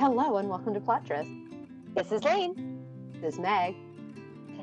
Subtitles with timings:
[0.00, 1.28] Hello and welcome to Plottress.
[1.94, 2.80] This is Lane.
[3.20, 3.76] This is Meg.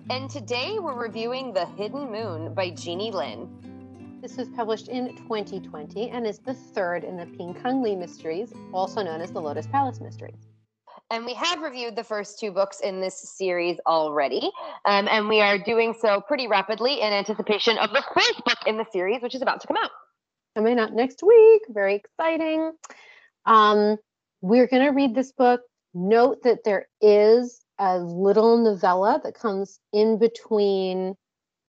[0.10, 4.19] And today we're reviewing The Hidden Moon by Jeannie Lin.
[4.19, 9.04] This was published in 2020 and is the third in the Pingkang Li mysteries, also
[9.04, 10.47] known as the Lotus Palace mysteries.
[11.11, 14.49] And we have reviewed the first two books in this series already.
[14.85, 18.77] Um, and we are doing so pretty rapidly in anticipation of the first book in
[18.77, 19.91] the series, which is about to come out.
[20.55, 21.61] Coming out next week.
[21.69, 22.71] Very exciting.
[23.45, 23.97] Um,
[24.48, 25.61] we're going to read this book.
[25.94, 31.16] Note that there is a little novella that comes in between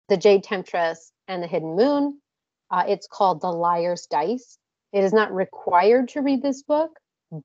[0.09, 2.21] the Jade Temptress and the Hidden Moon.
[2.71, 4.59] Uh, it's called The Liar's Dice.
[4.93, 6.91] It is not required to read this book,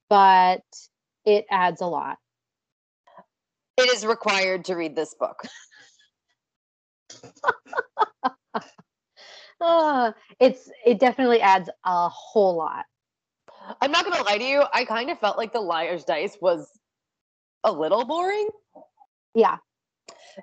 [0.09, 0.63] but
[1.25, 2.17] it adds a lot.
[3.77, 5.41] It is required to read this book.
[9.61, 12.85] uh, it's it definitely adds a whole lot.
[13.81, 14.63] I'm not gonna lie to you.
[14.73, 16.69] I kind of felt like the liar's dice was
[17.63, 18.49] a little boring.
[19.35, 19.57] Yeah.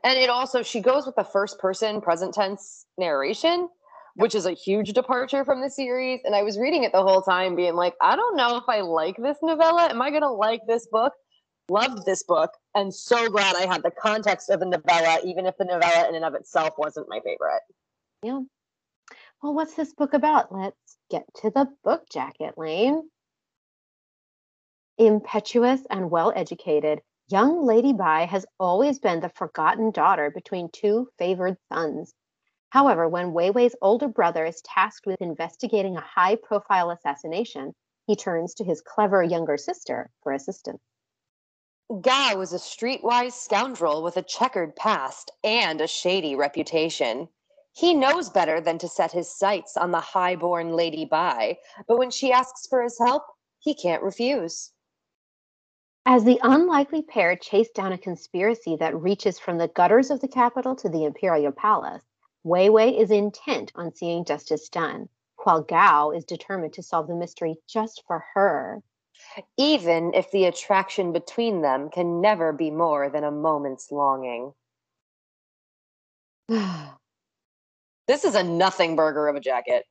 [0.04, 3.68] And it also she goes with the first person present tense narration,
[4.14, 6.20] which is a huge departure from the series.
[6.24, 8.80] And I was reading it the whole time, being like, I don't know if I
[8.80, 9.88] like this novella.
[9.90, 11.12] Am I gonna like this book?
[11.68, 15.56] Loved this book, and so glad I had the context of the novella, even if
[15.58, 17.62] the novella in and of itself wasn't my favorite.
[18.22, 18.42] Yeah.
[19.42, 20.54] Well, what's this book about?
[20.54, 23.10] Let's get to the book jacket, Lane.
[24.98, 31.10] Impetuous and well educated, young Lady Bai has always been the forgotten daughter between two
[31.18, 32.14] favored sons.
[32.70, 37.74] However, when Wei Wei's older brother is tasked with investigating a high profile assassination,
[38.06, 40.80] he turns to his clever younger sister for assistance.
[42.00, 47.28] Gao is a streetwise scoundrel with a checkered past and a shady reputation.
[47.74, 52.10] He knows better than to set his sights on the high-born Lady Bai, but when
[52.10, 53.24] she asks for his help,
[53.58, 54.72] he can't refuse.
[56.08, 60.28] As the unlikely pair chase down a conspiracy that reaches from the gutters of the
[60.28, 62.04] capital to the imperial palace,
[62.44, 65.08] Wei Wei is intent on seeing justice done,
[65.42, 68.84] while Gao is determined to solve the mystery just for her.
[69.56, 74.52] Even if the attraction between them can never be more than a moment's longing.
[76.48, 79.84] this is a nothing burger of a jacket.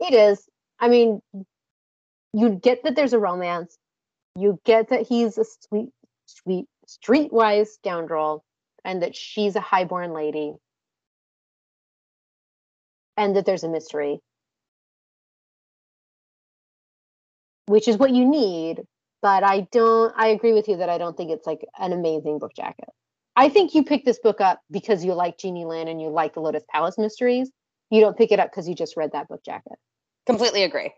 [0.00, 0.48] It is.
[0.80, 1.22] I mean,
[2.32, 3.78] you get that there's a romance,
[4.36, 5.90] you get that he's a sweet,
[6.26, 8.44] sweet, streetwise scoundrel,
[8.84, 10.54] and that she's a highborn lady,
[13.16, 14.20] and that there's a mystery,
[17.66, 18.82] which is what you need.
[19.22, 20.14] But I don't.
[20.16, 22.88] I agree with you that I don't think it's like an amazing book jacket.
[23.36, 26.34] I think you picked this book up because you like Jeannie Lin and you like
[26.34, 27.50] the Lotus Palace mysteries.
[27.90, 29.78] You don't pick it up because you just read that book jacket.
[30.26, 30.92] Completely agree.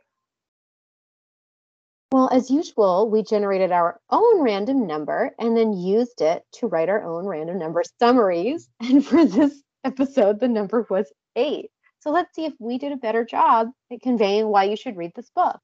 [2.12, 6.90] Well, as usual, we generated our own random number and then used it to write
[6.90, 8.68] our own random number summaries.
[8.82, 11.70] And for this episode, the number was eight.
[12.00, 15.12] So let's see if we did a better job at conveying why you should read
[15.16, 15.58] this book.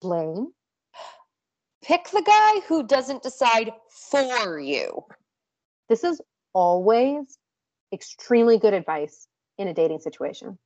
[0.00, 0.52] Blaine?
[1.82, 5.02] Pick the guy who doesn't decide for you.
[5.88, 6.20] This is
[6.52, 7.38] always
[7.92, 9.26] extremely good advice
[9.58, 10.60] in a dating situation.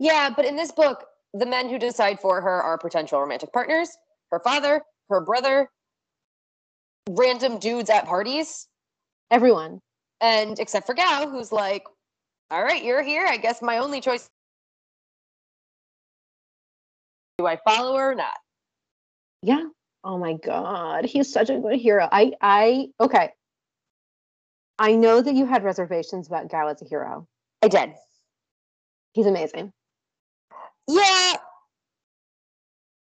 [0.00, 3.96] Yeah, but in this book, the men who decide for her are potential romantic partners
[4.30, 5.70] her father, her brother,
[7.08, 8.66] random dudes at parties.
[9.30, 9.80] Everyone.
[10.20, 11.84] And except for Gao, who's like,
[12.50, 13.26] all right, you're here.
[13.26, 14.28] I guess my only choice.
[17.38, 18.36] Do I follow her or not?
[19.42, 19.64] Yeah.
[20.04, 21.04] Oh my God.
[21.04, 22.08] He's such a good hero.
[22.10, 23.30] I, I, okay.
[24.78, 27.26] I know that you had reservations about Gao as a hero.
[27.62, 27.94] I did.
[29.12, 29.72] He's amazing.
[30.88, 31.34] Yeah,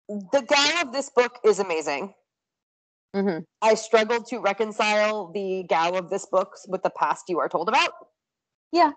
[0.10, 2.14] the Gao of this book is amazing.
[3.16, 3.40] Mm-hmm.
[3.62, 7.70] I struggled to reconcile the Gao of this book with the past you are told
[7.70, 7.92] about.
[8.72, 8.92] Yeah.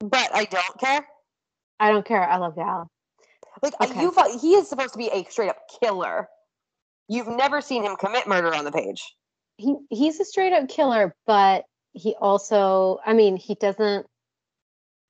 [0.00, 1.06] But I don't care.
[1.80, 2.22] I don't care.
[2.22, 2.88] I love Gao.
[3.62, 4.00] Like okay.
[4.00, 6.28] you thought he is supposed to be a straight up killer.
[7.08, 9.02] You've never seen him commit murder on the page.
[9.56, 14.06] He he's a straight up killer, but he also I mean, he doesn't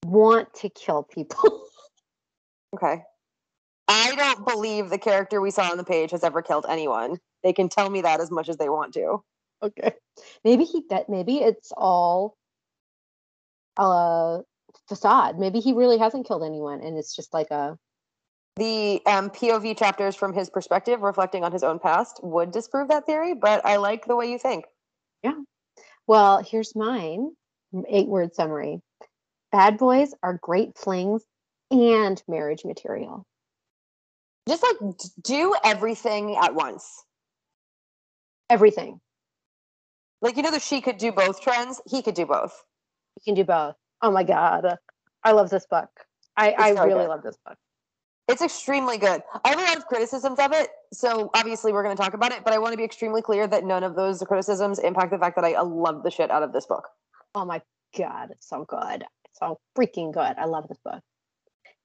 [0.04, 1.62] want to kill people.
[2.74, 3.02] Okay.
[3.86, 7.18] I don't believe the character we saw on the page has ever killed anyone.
[7.42, 9.22] They can tell me that as much as they want to.
[9.62, 9.92] Okay.
[10.44, 12.36] Maybe he that maybe it's all
[13.76, 14.40] a
[14.88, 15.38] facade.
[15.38, 17.78] Maybe he really hasn't killed anyone and it's just like a
[18.56, 23.04] the um, POV chapters from his perspective, reflecting on his own past, would disprove that
[23.04, 24.64] theory, but I like the way you think.
[25.24, 25.34] Yeah.
[26.06, 27.30] Well, here's mine
[27.88, 28.80] eight word summary
[29.50, 31.24] Bad boys are great flings
[31.74, 33.26] and marriage material.
[34.48, 34.76] Just like
[35.22, 37.04] do everything at once.
[38.50, 39.00] Everything.
[40.20, 41.80] Like you know, that she could do both trends.
[41.86, 42.62] He could do both.
[43.16, 43.74] You can do both.
[44.02, 44.76] Oh my god,
[45.22, 45.88] I love this book.
[46.36, 47.08] I, It's I so really good.
[47.08, 47.56] love this book.
[48.26, 49.22] It's extremely good.
[49.44, 52.32] I have a lot of criticisms of it, so obviously we're going to talk about
[52.32, 52.42] it.
[52.42, 55.36] But I want to be extremely clear that none of those criticisms impact the fact
[55.36, 56.88] that I uh, love the shit out of this book.
[57.34, 57.60] Oh my
[57.96, 59.04] god, it's so good.
[59.26, 60.34] It's so freaking good.
[60.38, 61.02] I love this book.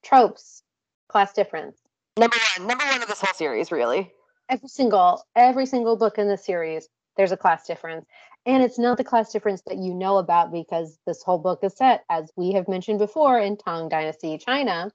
[0.03, 0.63] Tropes,
[1.07, 1.77] class difference.
[2.17, 4.11] Number one, number one of this whole series, really.
[4.49, 6.87] Every single every single book in the series,
[7.17, 8.05] there's a class difference.
[8.45, 11.75] And it's not the class difference that you know about because this whole book is
[11.75, 14.91] set, as we have mentioned before, in Tang Dynasty China.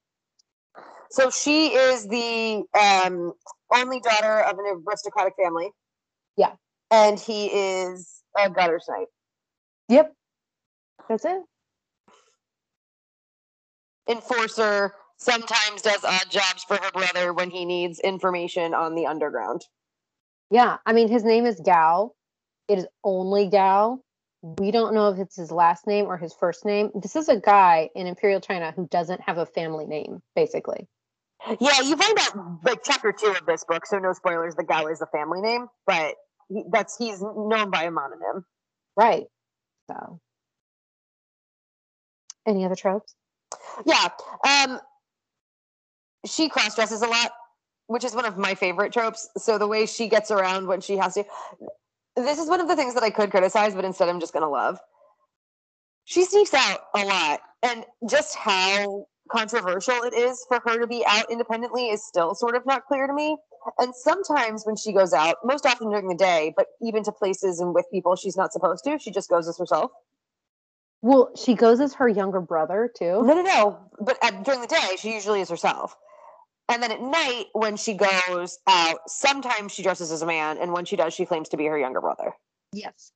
[1.11, 3.33] So she is the um,
[3.73, 5.71] only daughter of an aristocratic family.
[6.37, 6.53] Yeah.
[6.91, 9.09] and he is a gutter snipe.
[9.89, 10.13] Yep.
[11.09, 11.43] That's it.
[14.09, 19.63] Enforcer sometimes does odd jobs for her brother when he needs information on the underground.
[20.51, 20.79] Yeah.
[20.85, 22.13] I mean, his name is Gao.
[22.69, 24.01] It is only Gao.
[24.43, 26.91] We don't know if it's his last name or his first name.
[26.95, 30.87] This is a guy in Imperial China who doesn't have a family name, basically.
[31.61, 34.55] Yeah, you find out like chapter two of this book, so no spoilers.
[34.55, 36.15] The Gao is a family name, but
[36.49, 38.45] he, that's he's known by a mononym.
[38.97, 39.25] Right.
[39.91, 40.21] So,
[42.47, 43.15] any other tropes?
[43.85, 44.09] Yeah,
[44.47, 44.81] um,
[46.27, 47.33] she cross dresses a lot,
[47.87, 49.29] which is one of my favorite tropes.
[49.37, 51.25] So the way she gets around when she has to,
[52.17, 54.49] this is one of the things that I could criticize, but instead I'm just gonna
[54.49, 54.79] love.
[56.05, 61.05] She sneaks out a lot, and just how controversial it is for her to be
[61.07, 63.37] out independently is still sort of not clear to me.
[63.79, 67.61] And sometimes when she goes out, most often during the day, but even to places
[67.61, 69.91] and with people she's not supposed to, she just goes as herself.
[71.05, 73.23] Well, she goes as her younger brother too.
[73.23, 73.79] No, no, no.
[74.01, 75.95] But during the day, she usually is herself.
[76.71, 80.73] And then at night, when she goes out, sometimes she dresses as a man, and
[80.73, 82.33] when she does, she claims to be her younger brother.
[82.73, 83.13] Yes.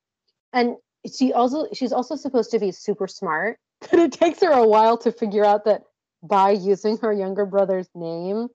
[0.52, 0.76] And
[1.10, 4.98] she also she's also supposed to be super smart, but it takes her a while
[4.98, 5.84] to figure out that
[6.22, 8.48] by using her younger brother's name,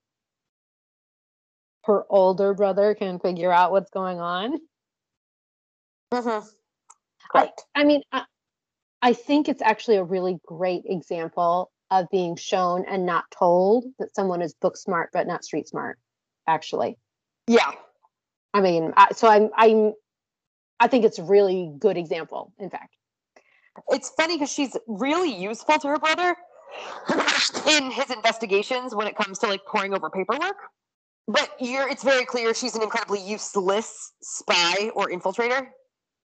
[1.85, 4.59] her older brother can figure out what's going on.
[6.13, 6.47] Mm-hmm.
[7.33, 8.25] I- I mean, I,
[9.04, 14.16] I think it's actually a really great example of being shown and not told that
[14.16, 16.00] someone is book smart but not street smart.
[16.48, 16.98] Actually,
[17.46, 17.72] yeah.
[18.54, 19.94] I mean, I, so I'm I'm
[20.80, 22.54] I think it's a really good example.
[22.60, 22.96] In fact,
[23.90, 26.36] It's funny because she's really useful to her brother
[27.68, 30.56] in his investigations when it comes to like pouring over paperwork.
[31.28, 35.68] But you're it's very clear she's an incredibly useless spy or infiltrator.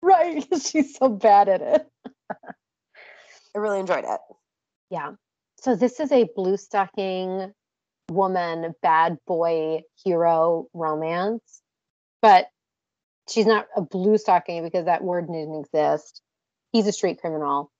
[0.02, 0.46] right?
[0.62, 1.86] She's so bad at it.
[2.30, 4.20] I really enjoyed it.
[4.90, 5.12] Yeah.
[5.60, 7.52] So this is a blue stocking
[8.10, 11.62] woman, bad boy hero romance,
[12.20, 12.48] but
[13.28, 16.20] she's not a blue stocking because that word didn't exist.
[16.72, 17.70] He's a street criminal.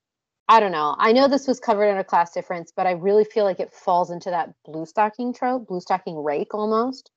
[0.49, 0.95] I don't know.
[0.99, 3.73] I know this was covered in a class difference, but I really feel like it
[3.73, 7.11] falls into that blue stocking trope, blue stocking rake almost.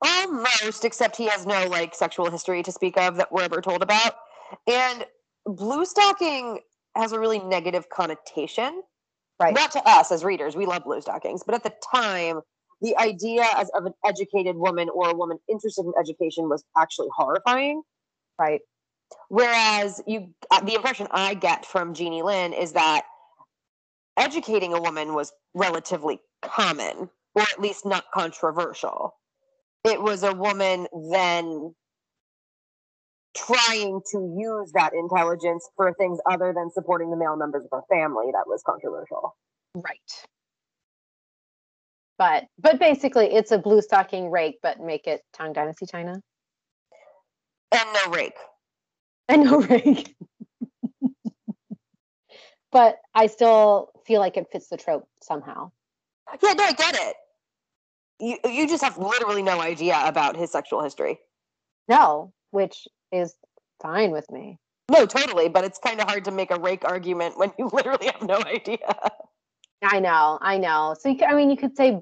[0.00, 3.82] Almost, except he has no like sexual history to speak of that we're ever told
[3.82, 4.14] about.
[4.66, 5.04] And
[5.48, 6.60] blue stocking
[6.94, 8.82] has a really negative connotation.
[9.40, 9.54] Right.
[9.54, 12.40] Not to us as readers, we love blue stockings, but at the time,
[12.80, 17.08] the idea as of an educated woman or a woman interested in education was actually
[17.14, 17.82] horrifying.
[18.38, 18.60] Right.
[19.28, 23.02] Whereas you, uh, the impression I get from Jeannie Lin is that
[24.16, 29.14] educating a woman was relatively common, or at least not controversial.
[29.84, 31.74] It was a woman then
[33.46, 37.82] trying to use that intelligence for things other than supporting the male members of her
[37.90, 39.36] family that was controversial.
[39.74, 39.98] Right.
[42.18, 46.20] But but basically it's a blue stocking rake, but make it Tang Dynasty China.
[47.70, 48.36] And no rake.
[49.28, 50.16] I know, rake.
[52.72, 55.70] but I still feel like it fits the trope somehow.
[56.42, 57.16] Yeah, no, I get it.
[58.20, 61.20] You you just have literally no idea about his sexual history.
[61.88, 63.34] No, which is
[63.80, 64.58] fine with me.
[64.90, 68.06] No, totally, but it's kind of hard to make a rake argument when you literally
[68.06, 68.78] have no idea.
[69.82, 70.96] I know, I know.
[70.98, 72.00] So you I mean, you could say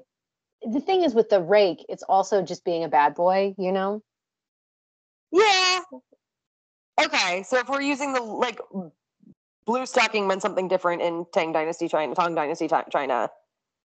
[0.63, 4.01] the thing is with the rake, it's also just being a bad boy, you know?
[5.31, 5.81] Yeah.
[6.99, 8.59] Okay, so if we're using the like
[9.65, 13.29] blue stocking meant something different in Tang Dynasty China, Tang Dynasty China,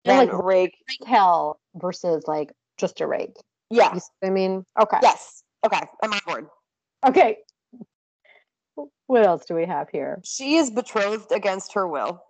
[0.05, 0.75] then like- rake.
[1.07, 3.37] Hell versus like just a rake.
[3.71, 3.95] Yeah.
[3.95, 4.65] You see what I mean?
[4.81, 4.99] Okay.
[5.03, 5.43] Yes.
[5.65, 6.47] Okay, I'm on board.
[7.07, 7.39] Okay.
[9.07, 10.21] What else do we have here?
[10.25, 12.23] She is betrothed against her will.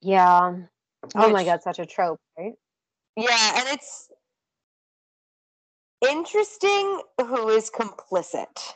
[0.00, 0.54] Yeah.
[1.14, 2.52] Oh my god, such a trope, right?
[3.16, 4.10] Yeah, and it's
[6.08, 8.74] interesting who is complicit.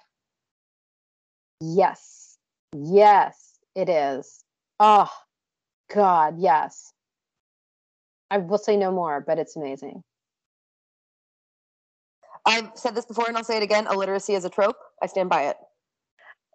[1.61, 2.39] Yes.
[2.75, 4.45] Yes, it is.
[4.79, 5.11] Oh,
[5.93, 6.93] God, yes.
[8.31, 10.03] I will say no more, but it's amazing.
[12.51, 14.77] I've said this before and I'll say it again illiteracy is a trope.
[15.01, 15.57] I stand by it.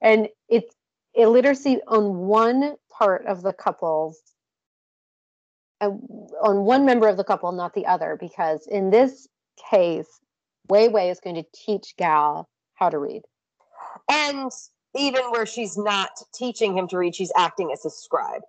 [0.01, 0.75] And it's
[1.13, 4.21] illiteracy on one part of the couples,
[5.79, 5.91] uh,
[6.43, 9.27] on one member of the couple, not the other, because in this
[9.71, 10.19] case,
[10.67, 13.21] Wei Wei is going to teach Gao how to read.
[14.11, 14.51] And
[14.95, 18.41] even where she's not teaching him to read, she's acting as a scribe.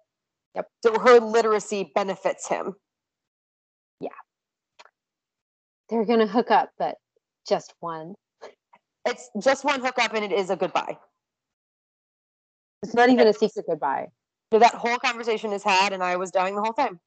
[0.57, 0.69] Yep.
[0.83, 2.75] So her literacy benefits him.
[4.01, 4.09] Yeah.
[5.89, 6.97] They're going to hook up, but
[7.47, 8.15] just one.
[9.05, 10.99] It's just one hookup and it is a goodbye.
[12.83, 14.09] It's not even a secret goodbye.
[14.53, 17.01] So that whole conversation is had and I was dying the whole time.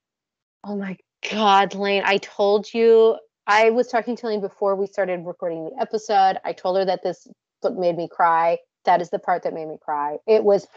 [0.63, 0.97] Oh my
[1.31, 2.03] God, Lane.
[2.05, 3.17] I told you,
[3.47, 6.37] I was talking to Lane before we started recording the episode.
[6.43, 7.27] I told her that this
[7.61, 8.57] book made me cry.
[8.85, 10.17] That is the part that made me cry.
[10.27, 10.67] It was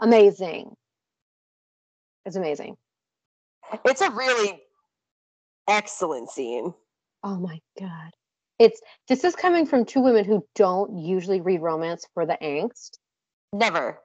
[0.00, 0.74] amazing.
[2.24, 2.76] It's amazing.
[3.84, 4.60] It's a really
[5.68, 6.74] excellent scene.
[7.26, 8.12] Oh my God.
[8.60, 12.98] It's this is coming from two women who don't usually read romance for the angst.
[13.52, 13.98] Never.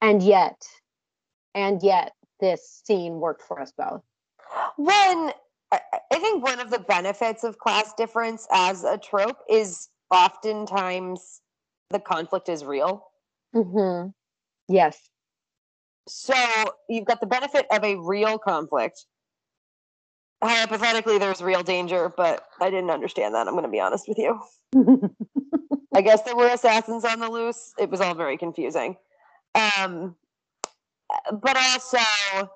[0.00, 0.60] And yet,
[1.54, 4.02] and yet, this scene worked for us both.
[4.76, 5.30] When
[5.70, 5.80] I
[6.10, 11.42] think one of the benefits of class difference as a trope is oftentimes
[11.90, 13.06] the conflict is real.
[13.54, 14.08] Mm-hmm.
[14.68, 14.98] Yes.
[16.08, 16.34] So
[16.88, 19.06] you've got the benefit of a real conflict.
[20.42, 23.46] Hypothetically, there's real danger, but I didn't understand that.
[23.46, 24.40] I'm going to be honest with you.
[25.94, 27.72] I guess there were assassins on the loose.
[27.78, 28.96] It was all very confusing.
[29.54, 30.16] Um,
[31.30, 32.50] but also,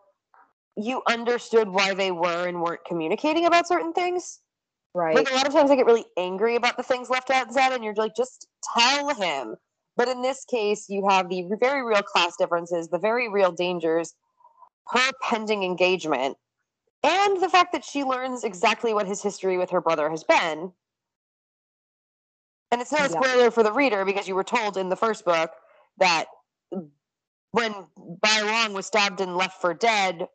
[0.77, 4.41] you understood why they were and weren't communicating about certain things.
[4.95, 5.15] right.
[5.15, 7.55] Like a lot of times, I get really angry about the things left out and
[7.55, 9.57] said, and you're like, just tell him.
[9.97, 14.15] But in this case, you have the very real class differences, the very real dangers,
[14.89, 16.37] her pending engagement,
[17.07, 20.73] and the fact that she learns exactly what his history with her brother has been.
[22.73, 23.21] And it's not a Yeah.
[23.23, 25.53] spoiler for the reader because you were told in the first book
[25.99, 26.27] that
[27.53, 30.29] when Bai Long was stabbed and left for dead,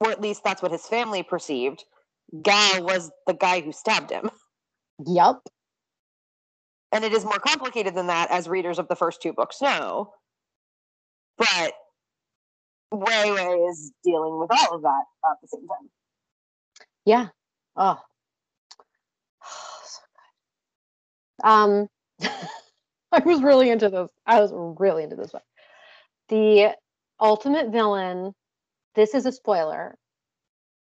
[0.00, 1.84] or at least that's what his family perceived,
[2.42, 4.30] Gao was the guy who stabbed him.
[5.06, 5.42] Yep.
[6.92, 10.14] And it is more complicated than that, as readers of the first two books know.
[11.36, 11.74] But
[12.92, 15.90] Wei Wei is dealing with all of that at the same time.
[17.04, 17.28] Yeah.
[17.76, 18.00] Oh.
[19.84, 20.00] so
[21.42, 21.48] good.
[21.48, 21.88] Um
[23.12, 24.10] I was really into this.
[24.26, 25.42] I was really into this one.
[26.28, 26.74] The
[27.20, 28.34] ultimate villain,
[28.94, 29.96] this is a spoiler.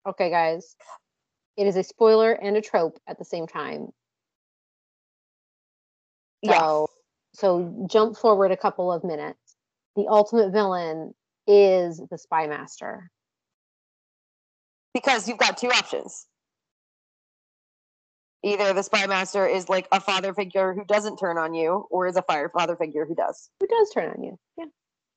[0.06, 0.76] Okay, guys.
[1.56, 3.88] It is a spoiler and a trope at the same time.
[6.44, 6.88] So
[7.34, 9.56] so jump forward a couple of minutes.
[9.96, 11.14] The ultimate villain
[11.50, 13.10] is the spy master.
[14.94, 16.26] because you've got two options.
[18.42, 22.06] Either the spy master is like a father figure who doesn't turn on you, or
[22.06, 23.50] is a fire father figure who does.
[23.60, 24.38] who does turn on you.
[24.56, 24.64] Yeah,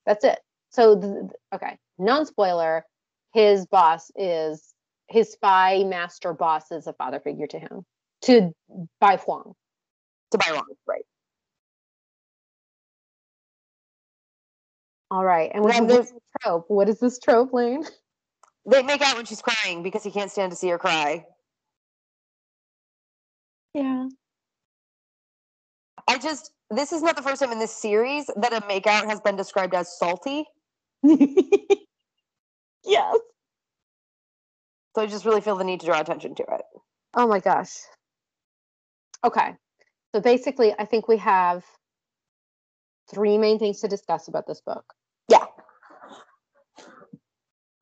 [0.06, 0.40] that's it.
[0.72, 2.86] So, okay, non spoiler.
[3.34, 4.74] His boss is
[5.08, 7.86] his spy master boss is a father figure to him,
[8.24, 8.54] to
[9.00, 9.54] Bai Huang.
[10.32, 11.06] To Bai Huang, right?
[15.14, 16.66] All right, and have this trope.
[16.70, 17.84] What is this trope, Lane?
[18.66, 21.26] They make out when she's crying because he can't stand to see her cry.
[23.74, 24.08] Yeah.
[26.08, 29.20] I just this is not the first time in this series that a makeout has
[29.20, 30.46] been described as salty.
[31.04, 31.28] yes.
[34.96, 36.62] So I just really feel the need to draw attention to it.
[37.16, 37.74] Oh my gosh.
[39.26, 39.56] Okay.
[40.16, 41.66] So basically, I think we have
[43.14, 44.86] three main things to discuss about this book.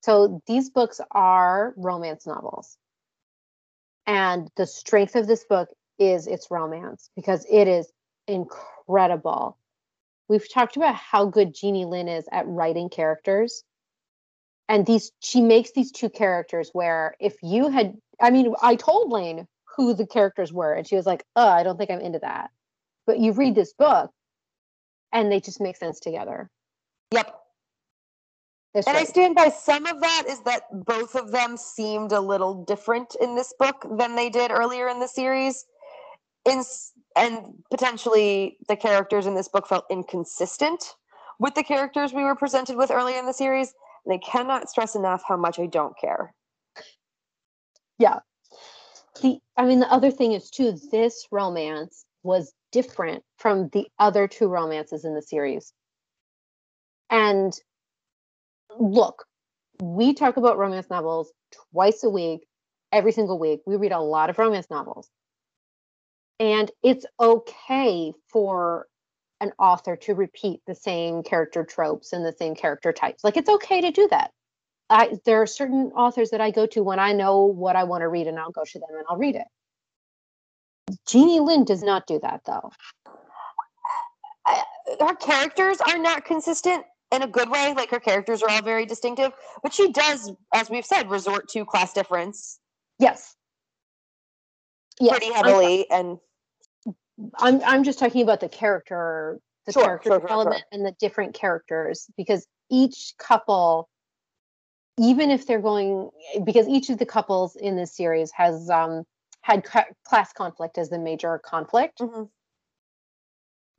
[0.01, 2.77] So these books are romance novels.
[4.07, 7.87] And the strength of this book is its romance because it is
[8.27, 9.57] incredible.
[10.27, 13.63] We've talked about how good Jeannie Lin is at writing characters.
[14.67, 19.11] And these she makes these two characters where if you had I mean, I told
[19.11, 22.19] Lane who the characters were, and she was like, Oh, I don't think I'm into
[22.19, 22.49] that.
[23.05, 24.11] But you read this book
[25.11, 26.49] and they just make sense together.
[27.11, 27.40] Yep.
[28.73, 32.21] It's And I stand by some of that is that both of them seemed a
[32.21, 35.65] little different in this book than they did earlier in the series.
[36.45, 36.63] In,
[37.15, 40.95] and potentially the characters in this book felt inconsistent
[41.37, 43.73] with the characters we were presented with earlier in the series.
[44.05, 46.33] And I cannot stress enough how much I don't care.
[47.99, 48.19] Yeah.
[49.21, 54.27] The I mean the other thing is too this romance was different from the other
[54.27, 55.73] two romances in the series.
[57.09, 57.53] And
[58.79, 59.25] look,
[59.81, 61.31] we talk about romance novels
[61.71, 62.45] twice a week,
[62.91, 63.61] every single week.
[63.65, 65.09] We read a lot of romance novels.
[66.39, 68.87] And it's okay for
[69.41, 73.23] an author to repeat the same character tropes and the same character types.
[73.23, 74.31] Like it's okay to do that.
[74.89, 78.01] I there are certain authors that I go to when I know what I want
[78.01, 79.47] to read and I'll go to them and I'll read it.
[81.07, 82.71] Jeannie Lin does not do that though.
[84.99, 87.73] her characters are not consistent in a good way.
[87.75, 91.65] Like her characters are all very distinctive, but she does, as we've said, resort to
[91.65, 92.59] class difference.
[92.99, 93.35] Yes.
[94.99, 95.17] yes.
[95.17, 96.19] Pretty heavily, I'm, and
[97.37, 100.95] I'm I'm just talking about the character, the sure, character sure, development, sure, and the
[100.99, 103.89] different characters because each couple,
[104.99, 106.09] even if they're going,
[106.43, 109.03] because each of the couples in this series has um,
[109.41, 109.63] had
[110.05, 111.99] class conflict as the major conflict.
[111.99, 112.23] Mm-hmm.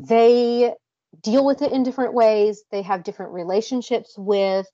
[0.05, 0.75] They
[1.21, 2.65] deal with it in different ways.
[2.71, 4.67] They have different relationships with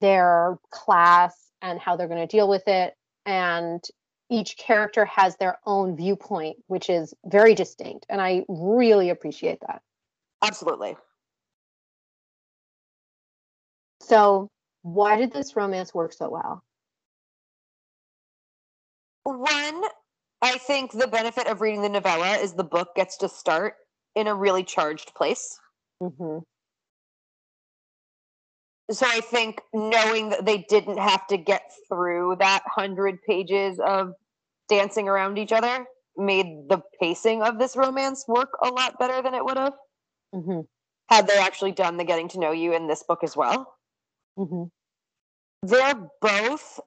[0.00, 2.94] their class and how they're going to deal with it.
[3.26, 3.82] And
[4.30, 8.06] each character has their own viewpoint, which is very distinct.
[8.08, 9.82] And I really appreciate that.
[10.42, 10.96] Absolutely.
[14.00, 14.50] So,
[14.82, 16.62] why did this romance work so well?
[19.24, 19.82] One,
[20.40, 23.74] I think the benefit of reading the novella is the book gets to start
[24.14, 25.58] in a really charged place.
[26.02, 26.38] Mm-hmm.
[28.90, 34.12] So I think knowing that they didn't have to get through that hundred pages of
[34.68, 35.84] dancing around each other
[36.16, 39.74] made the pacing of this romance work a lot better than it would have
[40.34, 40.60] mm-hmm.
[41.08, 43.74] had they actually done the getting to know you in this book as well.
[44.38, 44.64] Mm-hmm.
[45.62, 46.80] They're both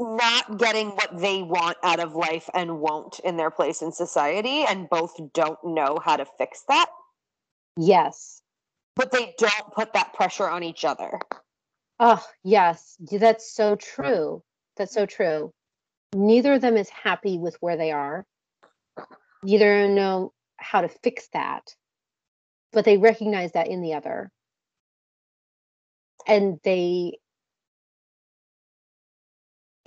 [0.00, 4.64] not getting what they want out of life and won't in their place in society
[4.68, 6.88] and both don't know how to fix that.
[7.76, 8.42] Yes.
[8.96, 11.18] But they don't put that pressure on each other.
[11.98, 12.96] Oh yes.
[13.10, 14.42] That's so true.
[14.76, 15.52] That's so true.
[16.14, 18.26] Neither of them is happy with where they are.
[19.42, 21.74] Neither know how to fix that.
[22.72, 24.30] But they recognize that in the other.
[26.26, 27.18] And they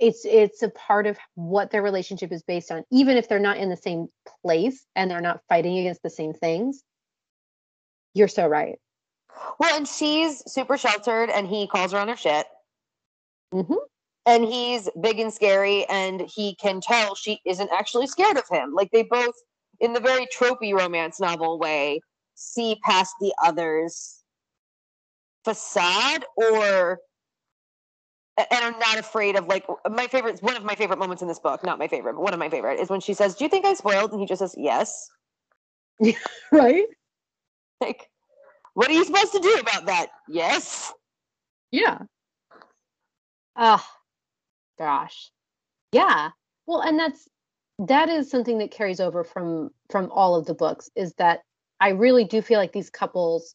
[0.00, 3.58] it's it's a part of what their relationship is based on even if they're not
[3.58, 4.08] in the same
[4.42, 6.82] place and they're not fighting against the same things
[8.14, 8.78] you're so right.
[9.58, 12.46] Well and she's super sheltered and he calls her on her shit.
[13.52, 13.74] Mm-hmm.
[14.26, 18.74] and he's big and scary and he can tell she isn't actually scared of him.
[18.74, 19.34] Like they both
[19.78, 22.00] in the very tropey romance novel way
[22.34, 24.22] see past the other's
[25.44, 26.98] facade or
[28.36, 31.38] and I'm not afraid of like my favorite one of my favorite moments in this
[31.38, 33.50] book, not my favorite, but one of my favorite is when she says, Do you
[33.50, 34.10] think I spoiled?
[34.12, 35.08] And he just says, Yes.
[36.52, 36.86] right?
[37.80, 38.10] Like,
[38.74, 40.08] what are you supposed to do about that?
[40.28, 40.92] Yes.
[41.70, 41.98] Yeah.
[43.56, 43.88] Ah,
[44.78, 45.30] gosh.
[45.92, 46.30] Yeah.
[46.66, 47.28] Well, and that's
[47.78, 51.40] that is something that carries over from from all of the books is that
[51.80, 53.54] I really do feel like these couples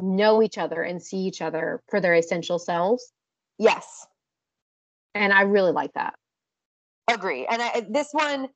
[0.00, 3.12] know each other and see each other for their essential selves
[3.58, 4.06] Yes.
[5.14, 6.14] And I really like that.
[7.10, 7.46] Agree.
[7.46, 8.48] And I, this one,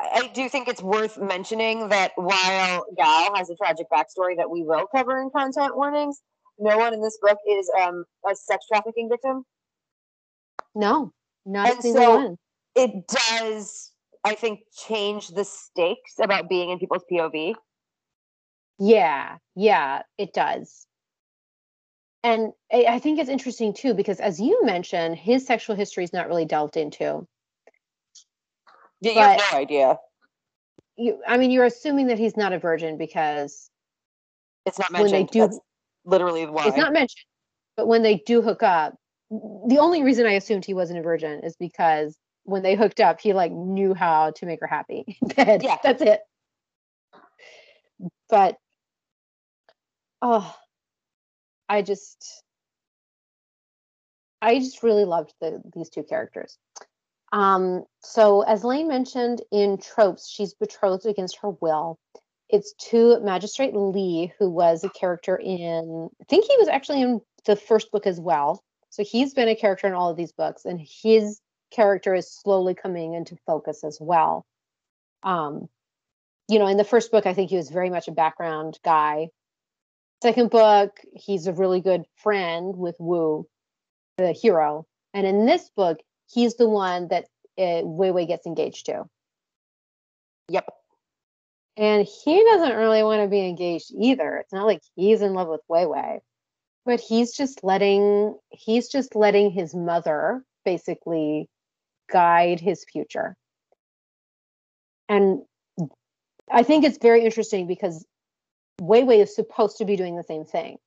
[0.00, 4.62] I do think it's worth mentioning that while Gao has a tragic backstory that we
[4.62, 6.20] will cover in content warnings,
[6.58, 9.44] no one in this book is um, a sex trafficking victim.
[10.74, 11.12] No,
[11.44, 12.36] not and a single so one.
[12.74, 13.92] It does,
[14.24, 17.54] I think, change the stakes about being in people's POV.
[18.78, 20.86] Yeah, yeah, it does
[22.24, 26.28] and I think it's interesting too because, as you mentioned, his sexual history is not
[26.28, 27.26] really delved into.
[29.00, 29.98] Yeah, you have no idea.
[30.96, 33.68] You, I mean, you're assuming that he's not a virgin because
[34.64, 35.12] it's not mentioned.
[35.12, 35.60] When they do, That's
[36.04, 37.24] literally why it's not mentioned.
[37.76, 38.94] But when they do hook up,
[39.30, 43.20] the only reason I assumed he wasn't a virgin is because when they hooked up,
[43.20, 45.18] he like knew how to make her happy.
[45.36, 46.20] yeah, that's it.
[48.28, 48.56] But
[50.20, 50.54] oh,
[51.68, 52.42] I just
[54.40, 56.58] I just really loved the, these two characters.
[57.32, 61.98] Um, so as Lane mentioned in tropes, she's betrothed against her will.
[62.48, 67.20] It's to Magistrate Li, who was a character in I think he was actually in
[67.46, 68.62] the first book as well.
[68.90, 72.74] So he's been a character in all of these books, and his character is slowly
[72.74, 74.44] coming into focus as well.
[75.22, 75.68] Um,
[76.48, 79.28] you know, in the first book, I think he was very much a background guy
[80.22, 83.44] Second book, he's a really good friend with Wu.
[84.18, 84.86] the hero.
[85.12, 85.98] And in this book,
[86.32, 87.24] he's the one that
[87.58, 89.02] uh, Wei Wei gets engaged to.
[90.48, 90.68] Yep.
[91.76, 94.36] And he doesn't really want to be engaged either.
[94.36, 96.20] It's not like he's in love with Wei Wei,
[96.86, 101.48] but he's just letting he's just letting his mother basically
[102.08, 103.34] guide his future.
[105.08, 105.42] And
[106.48, 108.06] I think it's very interesting because
[108.80, 110.78] Wei Wei is supposed to be doing the same thing.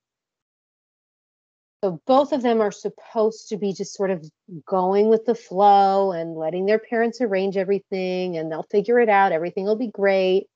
[1.84, 4.24] So both of them are supposed to be just sort of
[4.66, 9.32] going with the flow and letting their parents arrange everything and they'll figure it out.
[9.32, 10.46] Everything will be great.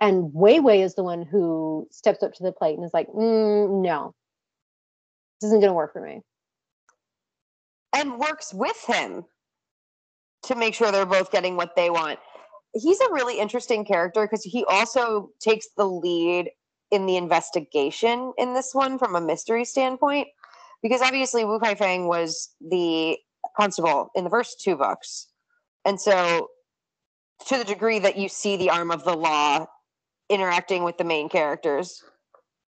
[0.00, 3.08] And Wei Wei is the one who steps up to the plate and is like,
[3.08, 4.14] mm, no,
[5.40, 6.20] this isn't going to work for me.
[7.94, 9.24] And works with him
[10.42, 12.18] to make sure they're both getting what they want.
[12.78, 16.50] He's a really interesting character because he also takes the lead
[16.90, 20.28] in the investigation in this one from a mystery standpoint.
[20.82, 23.18] Because obviously Wu Kai Feng was the
[23.56, 25.28] constable in the first two books.
[25.84, 26.48] And so
[27.46, 29.66] to the degree that you see the arm of the law
[30.28, 32.02] interacting with the main characters,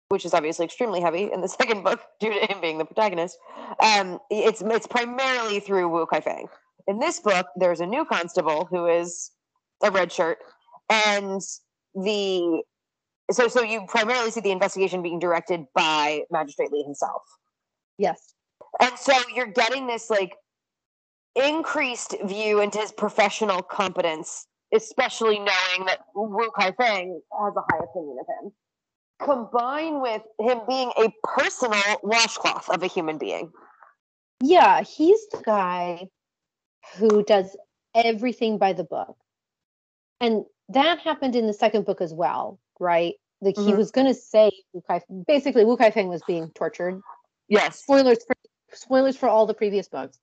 [0.08, 3.38] which is obviously extremely heavy in the second book due to him being the protagonist,
[3.80, 6.48] um, it's it's primarily through Wu Kai Feng.
[6.88, 9.30] In this book, there's a new constable who is
[9.82, 10.38] a red shirt,
[10.88, 11.40] and
[11.94, 12.62] the
[13.30, 17.22] so so you primarily see the investigation being directed by Magistrate Li himself.
[17.98, 18.34] Yes.
[18.80, 20.36] And so you're getting this like
[21.34, 27.84] increased view into his professional competence, especially knowing that Wu Kai Feng has a high
[27.84, 28.52] opinion of him,
[29.20, 33.50] combined with him being a personal washcloth of a human being.
[34.42, 36.08] Yeah, he's the guy
[36.96, 37.56] who does
[37.94, 39.16] everything by the book.
[40.22, 43.14] And that happened in the second book as well, right?
[43.40, 43.68] Like mm-hmm.
[43.68, 47.00] he was going to say Wu Kai, basically Wu Kai Feng was being tortured.
[47.48, 47.80] Yes.
[47.80, 48.36] Spoilers for
[48.72, 50.18] spoilers for all the previous books.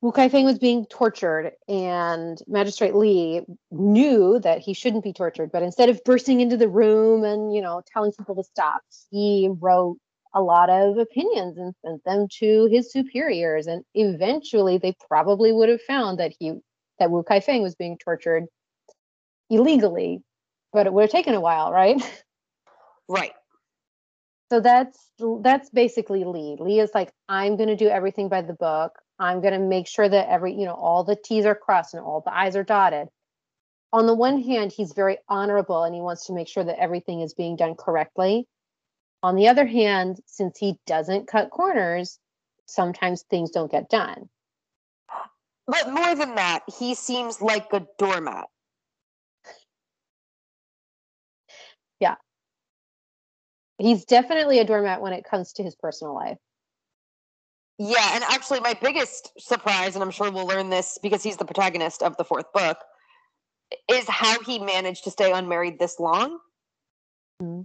[0.00, 5.52] Wu Kai Feng was being tortured, and Magistrate Li knew that he shouldn't be tortured.
[5.52, 9.48] But instead of bursting into the room and you know telling people to stop, he
[9.60, 9.98] wrote
[10.34, 13.68] a lot of opinions and sent them to his superiors.
[13.68, 16.54] And eventually, they probably would have found that he
[17.02, 18.46] that Wu Kai Feng was being tortured
[19.50, 20.22] illegally,
[20.72, 22.00] but it would have taken a while, right?
[23.08, 23.32] Right.
[24.50, 24.96] So that's
[25.40, 26.56] that's basically Li.
[26.58, 28.92] Li is like, I'm gonna do everything by the book.
[29.18, 32.22] I'm gonna make sure that every, you know, all the T's are crossed and all
[32.24, 33.08] the I's are dotted.
[33.92, 37.20] On the one hand, he's very honorable and he wants to make sure that everything
[37.20, 38.46] is being done correctly.
[39.22, 42.18] On the other hand, since he doesn't cut corners,
[42.66, 44.30] sometimes things don't get done.
[45.66, 48.46] But more than that, he seems like a doormat.
[52.00, 52.16] Yeah.
[53.78, 56.38] He's definitely a doormat when it comes to his personal life.
[57.78, 61.44] Yeah, and actually, my biggest surprise, and I'm sure we'll learn this because he's the
[61.44, 62.76] protagonist of the fourth book,
[63.88, 66.38] is how he managed to stay unmarried this long.
[67.42, 67.62] Mm-hmm.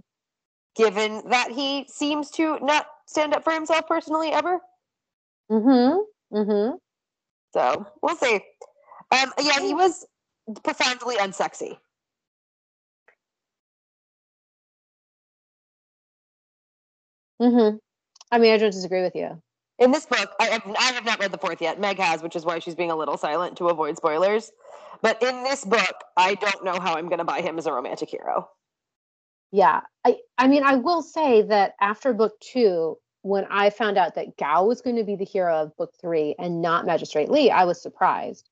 [0.76, 4.60] Given that he seems to not stand up for himself personally ever.
[5.50, 6.36] Mm hmm.
[6.36, 6.76] Mm hmm.
[7.52, 8.40] So we'll see.
[9.10, 10.06] Um, yeah, he was
[10.62, 11.78] profoundly unsexy.
[17.40, 17.76] Mm-hmm.
[18.30, 19.40] I mean, I don't disagree with you.
[19.78, 21.80] In this book, I have, I have not read the fourth yet.
[21.80, 24.50] Meg has, which is why she's being a little silent to avoid spoilers.
[25.02, 27.72] But in this book, I don't know how I'm going to buy him as a
[27.72, 28.48] romantic hero.
[29.52, 34.14] Yeah, I I mean, I will say that after book two, when I found out
[34.14, 37.50] that Gao was going to be the hero of book three and not Magistrate Li,
[37.50, 38.48] I was surprised.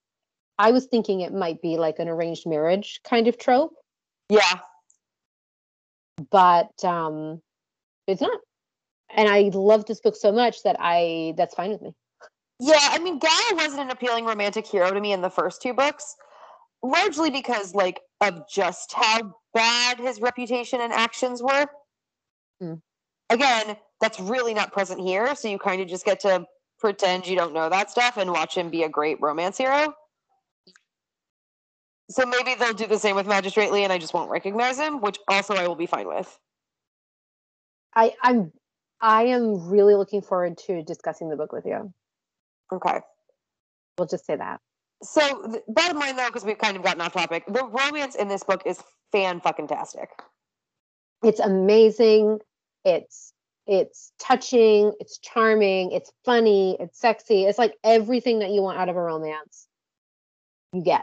[0.58, 3.74] I was thinking it might be like an arranged marriage kind of trope.
[4.28, 4.60] Yeah.
[6.30, 7.42] But um
[8.06, 8.40] it's not
[9.14, 11.94] and I love this book so much that I that's fine with me.
[12.58, 15.74] Yeah, I mean, Gao wasn't an appealing romantic hero to me in the first two
[15.74, 16.16] books,
[16.82, 21.66] largely because like of just how bad his reputation and actions were.
[22.62, 22.80] Mm.
[23.30, 26.46] Again, that's really not present here, so you kind of just get to
[26.78, 29.94] pretend you don't know that stuff and watch him be a great romance hero.
[32.08, 35.00] So maybe they'll do the same with Magistrate Li and I just won't recognize him,
[35.00, 36.38] which also I will be fine with.
[37.94, 38.52] I, I'm
[39.00, 41.92] I am really looking forward to discussing the book with you.
[42.72, 43.00] Okay.
[43.98, 44.60] We'll just say that.
[45.02, 48.42] So, bottom line though, because we've kind of gotten off topic, the romance in this
[48.42, 50.10] book is fan fucking tastic.
[51.22, 52.40] It's amazing.
[52.86, 53.34] It's
[53.66, 54.92] it's touching.
[55.00, 55.90] It's charming.
[55.90, 56.76] It's funny.
[56.78, 57.44] It's sexy.
[57.44, 59.66] It's like everything that you want out of a romance.
[60.72, 61.02] You get.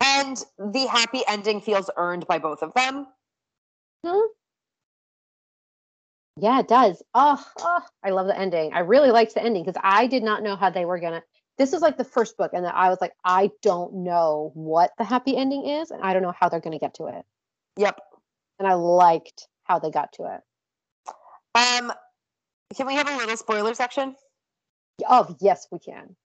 [0.00, 3.06] And the happy ending feels earned by both of them.
[4.06, 4.26] Hmm?
[6.36, 7.02] Yeah, it does.
[7.14, 8.72] Oh, oh, I love the ending.
[8.72, 11.22] I really liked the ending because I did not know how they were gonna.
[11.58, 15.04] This is like the first book, and I was like, I don't know what the
[15.04, 17.24] happy ending is, and I don't know how they're gonna get to it.
[17.78, 17.98] Yep.
[18.58, 20.40] And I liked how they got to it.
[21.54, 21.92] Um,
[22.74, 24.16] can we have a little spoiler section?
[25.08, 26.16] Oh, yes, we can.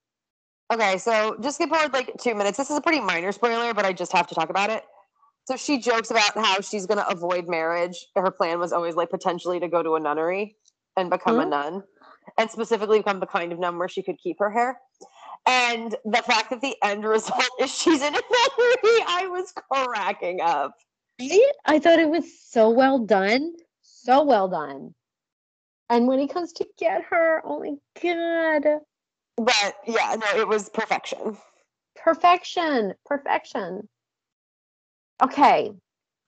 [0.71, 2.57] Okay, so just skip forward like two minutes.
[2.57, 4.83] This is a pretty minor spoiler, but I just have to talk about it.
[5.45, 8.07] So she jokes about how she's going to avoid marriage.
[8.15, 10.55] Her plan was always like potentially to go to a nunnery
[10.95, 11.43] and become Mhm.
[11.43, 11.83] a nun,
[12.37, 14.79] and specifically become the kind of nun where she could keep her hair.
[15.47, 20.41] And the fact that the end result is she's in a nunnery, I was cracking
[20.41, 20.75] up.
[21.19, 21.51] Right?
[21.65, 23.55] I thought it was so well done.
[23.81, 24.93] So well done.
[25.89, 28.79] And when he comes to get her, oh my God.
[29.37, 31.37] But yeah, no, it was perfection.
[31.95, 32.93] Perfection.
[33.05, 33.87] Perfection.
[35.21, 35.71] Okay.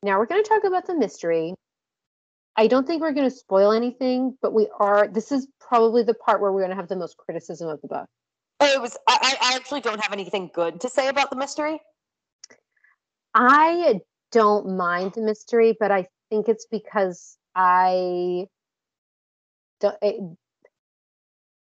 [0.03, 1.53] Now we're going to talk about the mystery.
[2.57, 5.07] I don't think we're going to spoil anything, but we are.
[5.07, 7.87] This is probably the part where we're going to have the most criticism of the
[7.87, 8.05] book.
[8.59, 8.97] Oh, it was.
[9.07, 11.79] I, I actually don't have anything good to say about the mystery.
[13.33, 18.47] I don't mind the mystery, but I think it's because I.
[19.83, 20.37] It,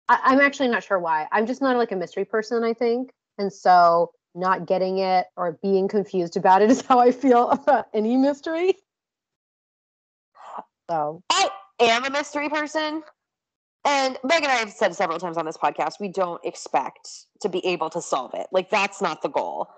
[0.08, 1.26] I, I'm actually not sure why.
[1.32, 2.64] I'm just not like a mystery person.
[2.64, 7.12] I think, and so not getting it or being confused about it is how I
[7.12, 8.74] feel about any mystery.
[10.90, 11.50] So I
[11.80, 13.02] am a mystery person.
[13.84, 17.08] And Meg and I have said several times on this podcast, we don't expect
[17.40, 18.46] to be able to solve it.
[18.52, 19.68] Like that's not the goal.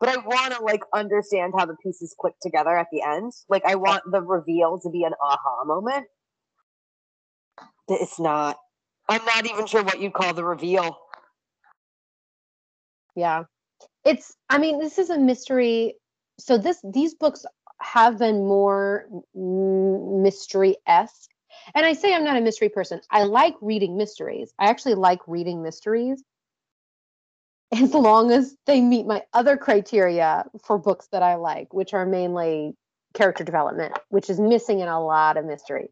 [0.00, 3.32] But I want to like understand how the pieces click together at the end.
[3.48, 6.06] Like I want the reveal to be an aha moment.
[7.88, 8.58] It's not.
[9.08, 10.98] I'm not even sure what you'd call the reveal.
[13.14, 13.44] yeah,
[14.04, 14.36] it's.
[14.48, 15.94] I mean, this is a mystery.
[16.38, 17.44] So this these books
[17.80, 21.30] have been more mystery esque.
[21.74, 23.00] And I say I'm not a mystery person.
[23.10, 24.52] I like reading mysteries.
[24.58, 26.22] I actually like reading mysteries
[27.72, 32.06] as long as they meet my other criteria for books that I like, which are
[32.06, 32.74] mainly
[33.14, 35.90] character development, which is missing in a lot of mysteries.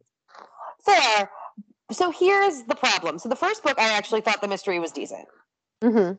[0.85, 1.31] Fair.
[1.92, 3.18] So here's the problem.
[3.18, 5.27] So the first book, I actually thought the mystery was decent.
[5.83, 6.12] hmm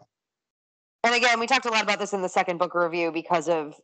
[1.03, 3.75] And again, we talked a lot about this in the second book review because of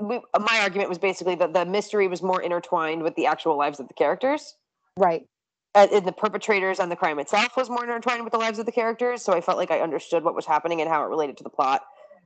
[0.00, 3.80] we, my argument was basically that the mystery was more intertwined with the actual lives
[3.80, 4.56] of the characters.
[4.96, 5.26] Right.
[5.74, 8.66] Uh, and the perpetrators and the crime itself was more intertwined with the lives of
[8.66, 9.22] the characters.
[9.22, 11.50] So I felt like I understood what was happening and how it related to the
[11.50, 11.82] plot.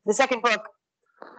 [0.07, 0.69] The second book,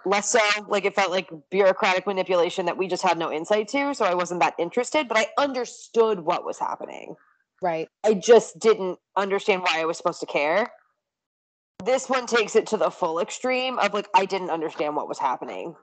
[0.06, 0.40] less so.
[0.68, 3.96] Like it felt like bureaucratic manipulation that we just had no insight to.
[3.96, 7.16] So I wasn't that interested, but I understood what was happening.
[7.62, 7.88] Right.
[8.04, 10.72] I just didn't understand why I was supposed to care.
[11.84, 15.20] This one takes it to the full extreme of like, I didn't understand what was
[15.20, 15.76] happening.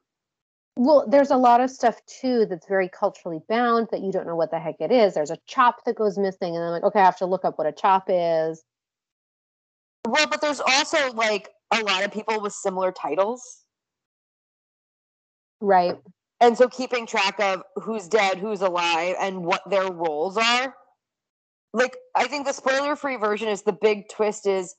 [0.76, 4.36] Well, there's a lot of stuff too that's very culturally bound that you don't know
[4.36, 5.14] what the heck it is.
[5.14, 7.58] There's a chop that goes missing, and I'm like, okay, I have to look up
[7.58, 8.62] what a chop is.
[10.06, 13.64] Well, but there's also like a lot of people with similar titles.
[15.60, 15.96] Right.
[16.40, 20.74] And so keeping track of who's dead, who's alive, and what their roles are.
[21.72, 24.74] Like, I think the spoiler free version is the big twist is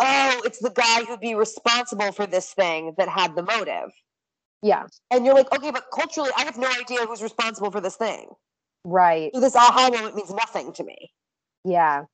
[0.00, 3.90] oh, it's the guy who'd be responsible for this thing that had the motive.
[4.62, 4.86] Yeah.
[5.10, 8.28] And you're like, okay, but culturally, I have no idea who's responsible for this thing.
[8.84, 9.30] Right.
[9.34, 11.12] So this aha moment means nothing to me.
[11.64, 12.04] Yeah.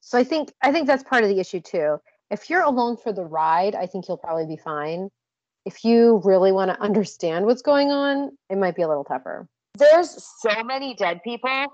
[0.00, 1.98] So I think I think that's part of the issue too.
[2.30, 5.10] If you're along for the ride, I think you'll probably be fine.
[5.64, 9.48] If you really want to understand what's going on, it might be a little tougher.
[9.78, 11.66] There's so many dead people.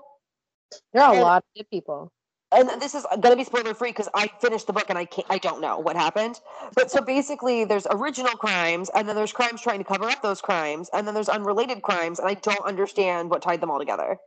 [0.93, 2.11] There are a lot of people.
[2.51, 5.05] and this is going to be spoiler free because I finished the book and I
[5.05, 6.39] can't, I don't know what happened.
[6.75, 10.41] But so basically, there's original crimes, and then there's crimes trying to cover up those
[10.41, 14.17] crimes, and then there's unrelated crimes, and I don't understand what tied them all together.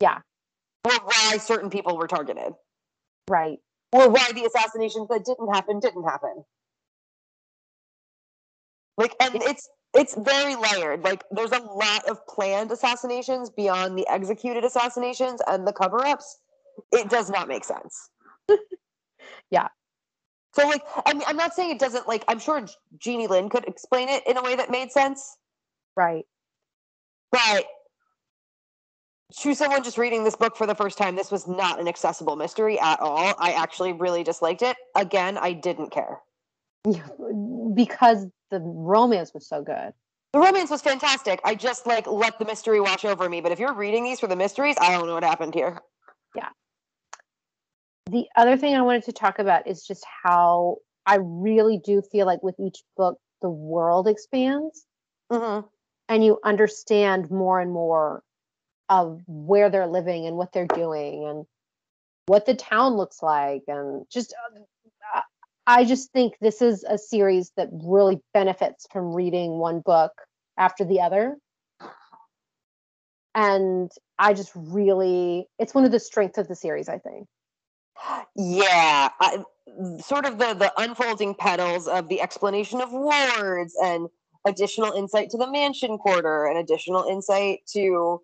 [0.00, 0.18] Yeah.
[0.84, 2.54] Or why certain people were targeted,
[3.28, 3.58] Right.
[3.92, 6.44] or why the assassinations that didn't happen didn't happen.
[8.96, 11.02] Like, and it's it's very layered.
[11.02, 16.38] Like, there's a lot of planned assassinations beyond the executed assassinations and the cover ups.
[16.92, 18.10] It does not make sense.
[19.50, 19.68] Yeah.
[20.54, 22.66] So, like, I mean, I'm not saying it doesn't, like, I'm sure
[22.98, 25.36] Jeannie Lin could explain it in a way that made sense,
[25.96, 26.26] Right.
[27.32, 27.64] but
[29.40, 32.36] to someone just reading this book for the first time, this was not an accessible
[32.36, 33.34] mystery at all.
[33.38, 34.76] I actually really disliked it.
[34.94, 36.20] Again, I didn't care.
[37.74, 39.92] Because the romance was so good.
[40.32, 41.40] The romance was fantastic.
[41.44, 43.40] I just like let the mystery wash over me.
[43.40, 45.80] But if you're reading these for the mysteries, I don't know what happened here.
[46.34, 46.48] Yeah.
[48.10, 52.26] The other thing I wanted to talk about is just how I really do feel
[52.26, 54.84] like with each book, the world expands
[55.30, 55.66] Mm-hmm.
[56.08, 58.22] and you understand more and more
[58.88, 61.44] of where they're living and what they're doing and
[62.24, 64.60] what the town looks like and just uh,
[65.68, 70.12] I just think this is a series that really benefits from reading one book
[70.56, 71.36] after the other.
[73.34, 77.28] And I just really, it's one of the strengths of the series, I think.
[78.34, 79.44] Yeah, I,
[80.00, 84.08] sort of the the unfolding petals of the explanation of wards and
[84.46, 88.22] additional insight to the mansion quarter and additional insight to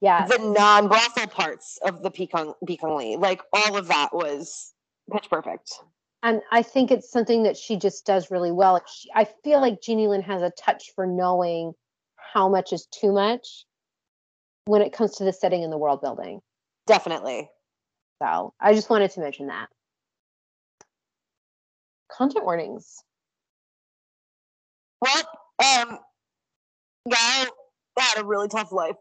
[0.00, 4.74] yeah the non brothel parts of the Pingkang Pingkang Like all of that was
[5.10, 5.72] pitch perfect.
[6.26, 8.82] And I think it's something that she just does really well.
[8.92, 11.72] She, I feel like Jeannie Lin has a touch for knowing
[12.16, 13.64] how much is too much
[14.64, 16.40] when it comes to the setting and the world building.
[16.88, 17.48] Definitely.
[18.20, 19.68] So I just wanted to mention that.
[22.10, 23.04] Content warnings.
[25.00, 25.22] Well,
[25.60, 25.98] um,
[27.08, 27.46] Gao
[27.96, 28.96] had a really tough life.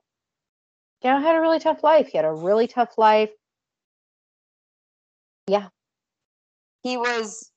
[1.01, 2.05] Gao had a really tough life.
[2.05, 3.31] He had a really tough life.
[5.47, 5.69] Yeah.
[6.85, 7.51] He was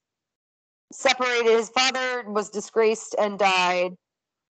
[0.90, 1.50] separated.
[1.50, 3.92] His father was disgraced and died.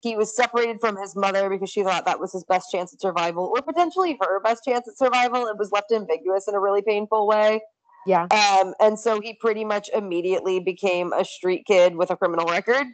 [0.01, 2.99] He was separated from his mother because she thought that was his best chance at
[2.99, 5.47] survival, or potentially her best chance at survival.
[5.47, 7.61] It was left ambiguous in a really painful way.
[8.05, 8.23] Yeah.
[8.23, 12.85] Um, and so he pretty much immediately became a street kid with a criminal record.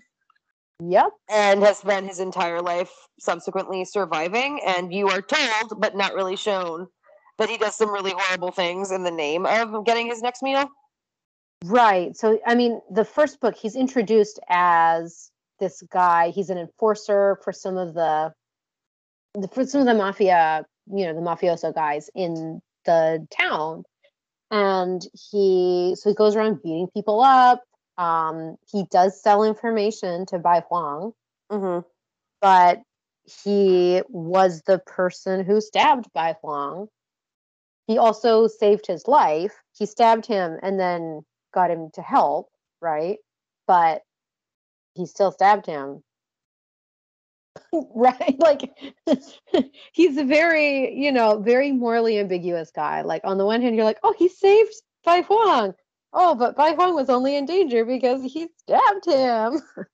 [0.84, 1.10] Yep.
[1.30, 4.62] And has spent his entire life subsequently surviving.
[4.68, 6.88] And you are told, but not really shown,
[7.40, 10.70] that he does some really horrible things in the name of getting his next meal.
[11.64, 12.16] Right.
[12.18, 16.30] So, I mean, the first book, he's introduced as this guy.
[16.30, 18.34] He's an enforcer for some of the,
[19.36, 23.84] the for some of the mafia, you know, the mafioso guys in the town.
[24.50, 27.62] And he so he goes around beating people up.
[27.98, 31.14] Um, he does sell information to Bai Huang,
[31.52, 31.88] mm-hmm.
[32.42, 32.82] but
[33.44, 36.88] he was the person who stabbed Bai Huang.
[37.88, 39.54] He also saved his life.
[39.78, 41.22] He stabbed him and then
[41.54, 42.50] got him to help,
[42.82, 43.18] right?
[43.68, 44.02] But
[44.94, 46.04] he still stabbed him.
[47.96, 48.36] right?
[48.40, 48.72] Like
[49.94, 53.02] he's a very, you know, very morally ambiguous guy.
[53.02, 55.74] Like on the one hand, you're like, oh, he saved Bai Huang.
[56.14, 59.62] Oh, but Bai Huang was only in danger because he stabbed him.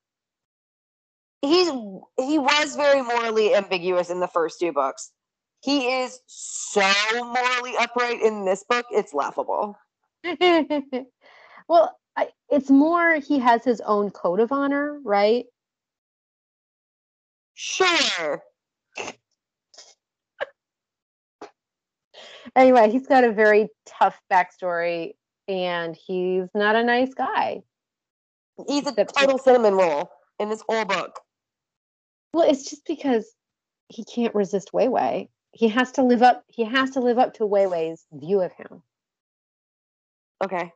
[1.43, 5.11] He's he was very morally ambiguous in the first two books.
[5.63, 6.81] He is so
[7.13, 9.77] morally upright in this book, it's laughable.
[11.67, 15.45] Well, I, it's more he has his own code of honor, right?
[17.53, 18.43] Sure.
[22.55, 25.13] anyway, he's got a very tough backstory
[25.47, 27.61] and he's not a nice guy.
[28.67, 31.19] He's a total cinnamon roll in this whole book.
[32.33, 33.31] Well, it's just because
[33.87, 35.29] he can't resist Wei Wei.
[35.51, 38.51] He has to live up he has to live up to Wei Wei's view of
[38.51, 38.83] him.
[40.43, 40.71] Okay.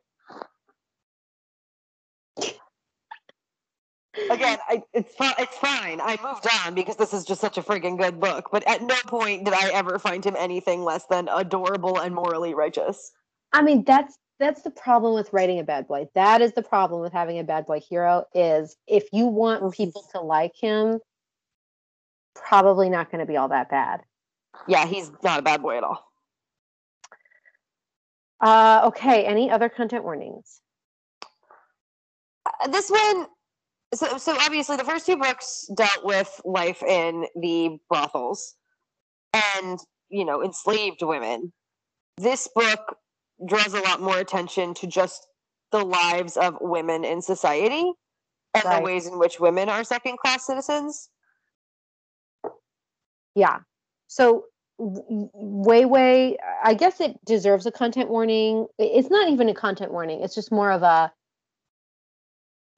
[4.30, 6.02] Again, I, it's it's fine.
[6.02, 8.50] I moved on because this is just such a freaking good book.
[8.52, 12.54] But at no point did I ever find him anything less than adorable and morally
[12.54, 13.13] righteous.
[13.54, 16.10] I mean, that's that's the problem with writing a bad boy.
[16.13, 18.26] That is the problem with having a bad boy hero.
[18.34, 21.00] Is if you want people to like him,
[22.36, 24.02] probably not going to be all that bad.
[24.67, 26.06] Yeah, he's not a bad boy at all.
[28.41, 29.26] Uh, okay.
[29.26, 30.60] Any other content warnings?
[32.45, 33.28] Uh, this one
[33.93, 38.56] so so obviously the first two books dealt with life in the brothels
[39.34, 41.51] and you know enslaved women.
[42.17, 42.97] This book
[43.47, 45.27] draws a lot more attention to just
[45.71, 47.91] the lives of women in society
[48.54, 48.77] and right.
[48.77, 51.10] the ways in which women are second class citizens.
[53.36, 53.60] Yeah.
[54.08, 54.45] So
[54.77, 58.67] Wei Wei i guess it deserves a content warning.
[58.80, 60.21] It's not even a content warning.
[60.21, 61.12] It's just more of a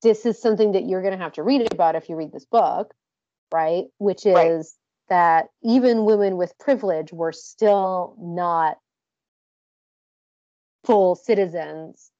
[0.04, 2.46] this is something that you're going to have to read about if you read this
[2.46, 2.94] book,
[3.52, 3.86] right?
[3.98, 4.66] Which is right.
[5.10, 8.78] that even women with privilege were still not
[10.84, 12.12] full citizens,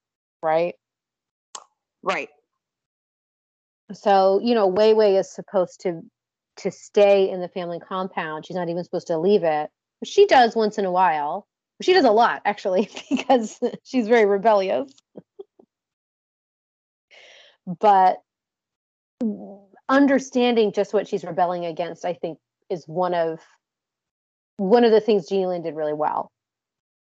[0.42, 0.74] right?
[2.02, 2.30] Right.
[3.92, 6.02] So, you know, Wei Wei is supposed to
[6.58, 8.46] to stay in the family compound.
[8.46, 9.70] She's not even supposed to leave it.
[10.04, 11.46] She does once in a while.
[11.82, 14.92] She does a lot actually because she's very rebellious
[17.66, 18.18] but
[19.88, 22.38] understanding just what she's rebelling against, I think,
[22.70, 23.40] is one of
[24.56, 26.30] one of the things Jeannie Lin did really well,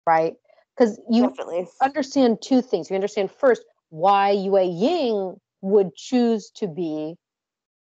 [0.06, 0.34] right?
[0.76, 1.66] Because you Definitely.
[1.82, 2.88] understand two things.
[2.88, 7.16] You understand first why Yue Ying would choose to be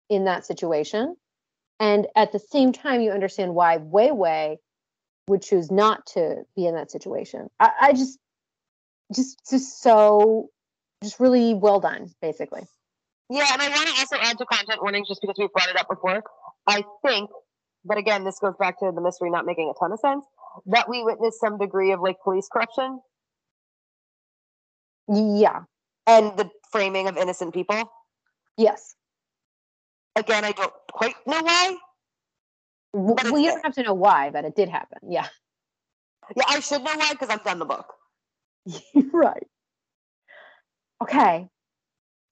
[0.09, 1.15] in that situation,
[1.79, 4.57] and at the same time, you understand why Wei Wei
[5.27, 7.49] would choose not to be in that situation.
[7.59, 8.19] I, I just,
[9.13, 10.49] just, just so,
[11.05, 12.63] just really well done, basically.
[13.29, 15.77] Yeah, and I want to also add to content warnings just because we've brought it
[15.79, 16.23] up before.
[16.67, 17.29] I think,
[17.83, 20.25] but again, this goes back to the mystery not making a ton of sense,
[20.67, 22.99] that we witnessed some degree of like police corruption
[25.07, 25.63] Yeah.
[26.07, 27.91] and the framing of innocent people.
[28.57, 28.95] Yes.
[30.15, 31.77] Again, I don't quite know why.
[32.93, 34.99] W- But it's Well, you don't have to know why, but it did happen.
[35.09, 35.27] Yeah.
[36.35, 37.93] Yeah, I should know why because I've done the book.
[39.11, 39.45] right.
[41.01, 41.47] Okay.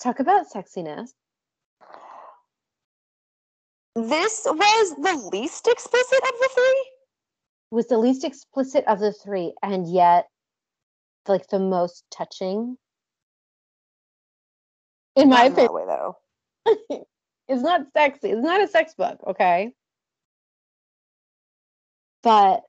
[0.01, 1.09] Talk about sexiness.
[3.95, 6.89] This was the least explicit of the three.
[7.71, 10.27] was the least explicit of the three and yet
[11.27, 12.77] like the most touching
[15.15, 16.17] in my opinion that way, though.
[17.47, 19.71] it's not sexy it's not a sex book okay
[22.21, 22.61] but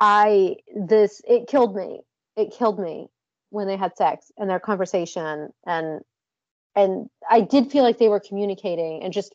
[0.00, 2.00] i this it killed me
[2.36, 3.08] it killed me
[3.52, 6.00] when they had sex and their conversation and
[6.74, 9.34] and i did feel like they were communicating and just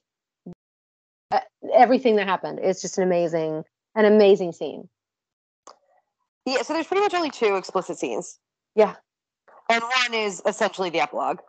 [1.32, 1.40] uh,
[1.74, 3.64] everything that happened is just an amazing
[3.96, 4.88] an amazing scene
[6.46, 8.40] Yeah, so there's pretty much only two explicit scenes.
[8.74, 8.96] Yeah.
[9.70, 11.40] And one is essentially the epilogue.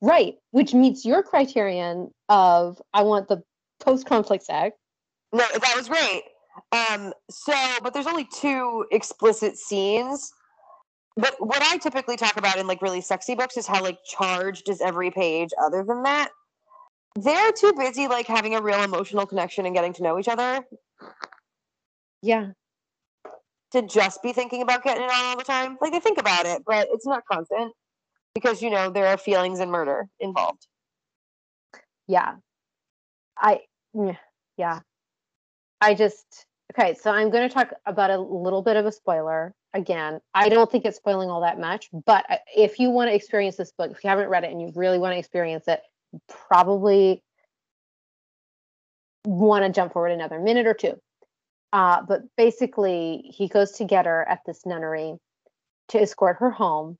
[0.00, 3.42] Right, which meets your criterion of I want the
[3.80, 4.74] post conflict sex.
[5.34, 6.22] No, that was great.
[6.72, 10.32] Um, so, but there's only two explicit scenes.
[11.16, 14.68] But what I typically talk about in like really sexy books is how like charged
[14.68, 16.30] is every page other than that.
[17.16, 20.64] They're too busy like having a real emotional connection and getting to know each other
[22.22, 22.48] Yeah.
[23.70, 25.78] to just be thinking about getting it on all the time.
[25.80, 27.72] Like they think about it, but it's not constant
[28.34, 30.66] because you know there are feelings and murder involved.
[32.08, 32.34] Yeah.
[33.38, 33.60] I
[33.94, 34.16] yeah,
[34.56, 34.80] yeah.
[35.80, 39.54] I just okay, so I'm going to talk about a little bit of a spoiler.
[39.74, 42.24] Again, I don't think it's spoiling all that much, but
[42.56, 44.98] if you want to experience this book, if you haven't read it and you really
[44.98, 45.82] want to experience it,
[46.48, 47.22] probably
[49.24, 50.94] want to jump forward another minute or two.
[51.72, 55.16] Uh, but basically, he goes to get her at this nunnery
[55.88, 56.96] to escort her home.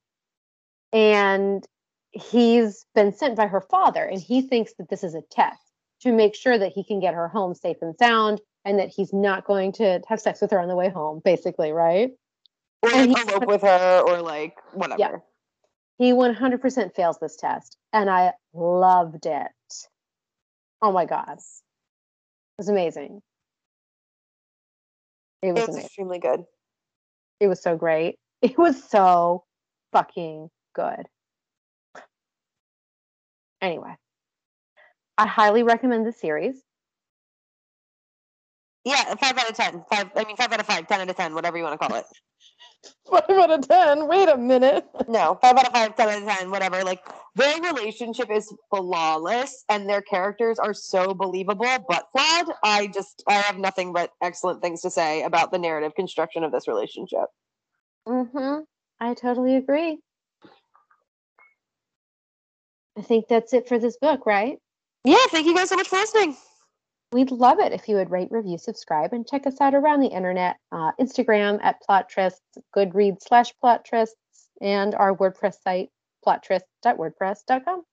[0.93, 1.65] And
[2.11, 5.61] he's been sent by her father, and he thinks that this is a test
[6.01, 9.13] to make sure that he can get her home safe and sound and that he's
[9.13, 12.11] not going to have sex with her on the way home, basically, right?
[12.85, 15.01] Or like elope with her or like whatever.
[15.01, 15.17] Yeah.
[15.99, 19.49] He 100% fails this test, and I loved it.
[20.83, 21.39] Oh my God.
[21.39, 23.23] It was amazing.
[25.43, 25.85] It was It's amazing.
[25.85, 26.45] extremely good.
[27.41, 28.17] It was so great.
[28.43, 29.45] It was so
[29.93, 31.09] fucking good.
[33.63, 33.97] Anyway,
[35.17, 36.61] I highly recommend the series.
[38.85, 39.83] Yeah, five out of ten.
[39.91, 40.11] Five.
[40.15, 40.87] I mean, five out of five.
[40.87, 41.35] Ten out of ten.
[41.35, 42.05] Whatever you want to call it.
[43.11, 44.09] Five out of ten.
[44.09, 44.87] Wait a minute.
[45.09, 45.97] No, five out of five.
[45.97, 46.51] Ten out of ten.
[46.51, 46.83] Whatever.
[46.83, 47.01] Like
[47.35, 52.55] their relationship is flawless, and their characters are so believable but flawed.
[52.63, 56.53] I just, I have nothing but excellent things to say about the narrative construction of
[56.53, 57.27] this relationship.
[58.07, 58.61] Mm-hmm.
[59.01, 59.99] I totally agree.
[62.97, 64.59] I think that's it for this book, right?
[65.05, 65.17] Yeah.
[65.29, 66.37] Thank you guys so much for listening.
[67.15, 70.09] We'd love it if you would rate, review, subscribe, and check us out around the
[70.09, 72.41] internet, uh, Instagram at Plottrysts,
[72.77, 74.17] Goodreads slash Plottrysts,
[74.61, 75.91] and our WordPress site,
[76.27, 77.85] plottryst.wordpress.com.